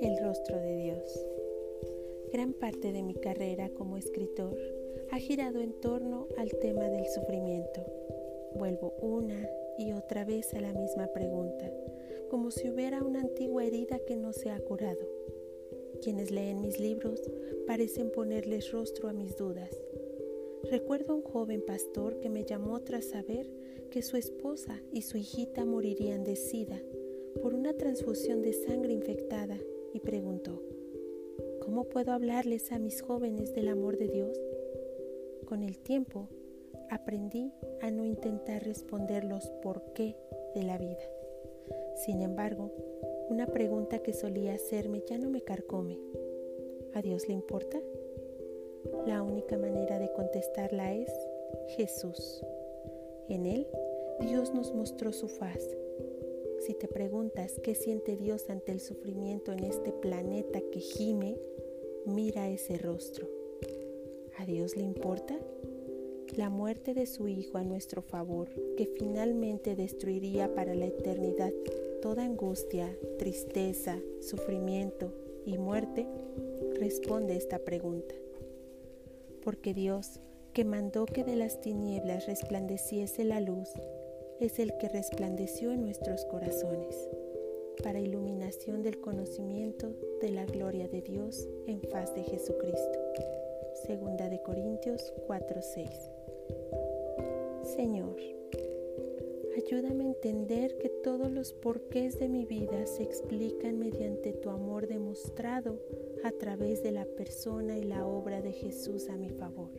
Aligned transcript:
El 0.00 0.18
rostro 0.20 0.60
de 0.60 0.76
Dios. 0.76 1.26
Gran 2.30 2.52
parte 2.52 2.92
de 2.92 3.02
mi 3.02 3.14
carrera 3.14 3.70
como 3.70 3.96
escritor 3.96 4.54
ha 5.10 5.16
girado 5.16 5.62
en 5.62 5.72
torno 5.80 6.28
al 6.36 6.50
tema 6.60 6.90
del 6.90 7.06
sufrimiento. 7.06 7.86
Vuelvo 8.54 8.92
una 9.00 9.48
y 9.78 9.92
otra 9.92 10.26
vez 10.26 10.52
a 10.52 10.60
la 10.60 10.74
misma 10.74 11.06
pregunta, 11.06 11.72
como 12.28 12.50
si 12.50 12.68
hubiera 12.68 13.02
una 13.02 13.22
antigua 13.22 13.64
herida 13.64 13.98
que 14.06 14.16
no 14.16 14.34
se 14.34 14.50
ha 14.50 14.60
curado. 14.60 15.08
Quienes 16.02 16.30
leen 16.30 16.60
mis 16.60 16.78
libros 16.80 17.22
parecen 17.66 18.10
ponerles 18.10 18.72
rostro 18.72 19.08
a 19.08 19.14
mis 19.14 19.36
dudas. 19.38 19.70
Recuerdo 20.70 21.12
a 21.12 21.16
un 21.16 21.22
joven 21.22 21.62
pastor 21.66 22.20
que 22.20 22.30
me 22.30 22.44
llamó 22.44 22.80
tras 22.80 23.06
saber 23.06 23.50
que 23.90 24.02
su 24.02 24.16
esposa 24.16 24.80
y 24.92 25.02
su 25.02 25.18
hijita 25.18 25.64
morirían 25.64 26.24
de 26.24 26.36
sida 26.36 26.80
por 27.42 27.54
una 27.54 27.74
transfusión 27.74 28.42
de 28.42 28.52
sangre 28.52 28.92
infectada 28.92 29.58
y 29.92 30.00
preguntó, 30.00 30.62
¿cómo 31.60 31.84
puedo 31.84 32.12
hablarles 32.12 32.72
a 32.72 32.78
mis 32.78 33.02
jóvenes 33.02 33.52
del 33.54 33.68
amor 33.68 33.98
de 33.98 34.08
Dios? 34.08 34.38
Con 35.44 35.62
el 35.62 35.78
tiempo 35.78 36.28
aprendí 36.90 37.52
a 37.80 37.90
no 37.90 38.04
intentar 38.04 38.64
responder 38.64 39.24
los 39.24 39.50
por 39.62 39.92
qué 39.92 40.16
de 40.54 40.62
la 40.62 40.78
vida. 40.78 41.02
Sin 41.96 42.22
embargo, 42.22 42.72
una 43.28 43.46
pregunta 43.46 43.98
que 43.98 44.12
solía 44.12 44.54
hacerme 44.54 45.02
ya 45.08 45.18
no 45.18 45.28
me 45.28 45.42
carcome. 45.42 45.98
¿A 46.94 47.02
Dios 47.02 47.28
le 47.28 47.34
importa? 47.34 47.78
La 49.06 49.22
única 49.22 49.56
manera 49.56 49.98
de 49.98 50.12
contestarla 50.12 50.94
es 50.94 51.10
Jesús. 51.76 52.44
En 53.28 53.46
Él, 53.46 53.66
Dios 54.20 54.54
nos 54.54 54.72
mostró 54.74 55.12
su 55.12 55.28
faz. 55.28 55.68
Si 56.60 56.74
te 56.74 56.88
preguntas 56.88 57.60
qué 57.62 57.74
siente 57.74 58.16
Dios 58.16 58.48
ante 58.50 58.72
el 58.72 58.80
sufrimiento 58.80 59.52
en 59.52 59.64
este 59.64 59.92
planeta 59.92 60.60
que 60.72 60.80
gime, 60.80 61.36
mira 62.06 62.48
ese 62.48 62.78
rostro. 62.78 63.28
¿A 64.38 64.46
Dios 64.46 64.76
le 64.76 64.82
importa? 64.82 65.38
la 66.36 66.48
muerte 66.48 66.94
de 66.94 67.06
su 67.06 67.28
Hijo 67.28 67.58
a 67.58 67.62
nuestro 67.62 68.00
favor, 68.00 68.48
que 68.76 68.86
finalmente 68.86 69.76
destruiría 69.76 70.54
para 70.54 70.74
la 70.74 70.86
eternidad 70.86 71.52
toda 72.00 72.24
angustia, 72.24 72.96
tristeza, 73.18 73.98
sufrimiento 74.20 75.12
y 75.44 75.58
muerte, 75.58 76.06
responde 76.78 77.36
esta 77.36 77.58
pregunta. 77.58 78.14
Porque 79.44 79.74
Dios, 79.74 80.20
que 80.52 80.64
mandó 80.64 81.06
que 81.06 81.24
de 81.24 81.36
las 81.36 81.60
tinieblas 81.60 82.26
resplandeciese 82.26 83.24
la 83.24 83.40
luz, 83.40 83.68
es 84.40 84.58
el 84.58 84.76
que 84.78 84.88
resplandeció 84.88 85.72
en 85.72 85.82
nuestros 85.82 86.24
corazones, 86.26 87.08
para 87.82 88.00
iluminación 88.00 88.82
del 88.82 89.00
conocimiento 89.00 89.94
de 90.20 90.30
la 90.30 90.44
gloria 90.46 90.88
de 90.88 91.02
Dios 91.02 91.48
en 91.66 91.80
faz 91.90 92.14
de 92.14 92.22
Jesucristo. 92.24 92.98
Segunda 93.86 94.28
de 94.28 94.42
Corintios 94.42 95.12
4:6. 95.26 96.10
Señor, 97.62 98.16
ayúdame 99.56 100.04
a 100.04 100.08
entender 100.08 100.78
que 100.78 100.88
todos 100.88 101.30
los 101.30 101.52
porqués 101.52 102.18
de 102.18 102.28
mi 102.28 102.44
vida 102.44 102.86
se 102.86 103.02
explican 103.02 103.78
mediante 103.78 104.32
tu 104.32 104.50
amor 104.50 104.86
demostrado 104.86 105.78
a 106.24 106.32
través 106.32 106.82
de 106.82 106.92
la 106.92 107.04
persona 107.04 107.78
y 107.78 107.84
la 107.84 108.06
obra 108.06 108.40
de 108.40 108.52
Jesús 108.52 109.08
a 109.08 109.16
mi 109.16 109.30
favor. 109.30 109.70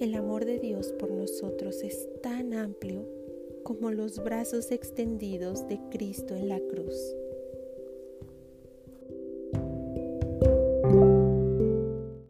El 0.00 0.14
amor 0.14 0.44
de 0.44 0.58
Dios 0.58 0.92
por 0.92 1.10
nosotros 1.10 1.82
es 1.82 2.08
tan 2.20 2.52
amplio 2.52 3.06
como 3.62 3.90
los 3.90 4.22
brazos 4.22 4.70
extendidos 4.70 5.66
de 5.68 5.80
Cristo 5.90 6.34
en 6.34 6.48
la 6.48 6.60
cruz. 6.60 7.16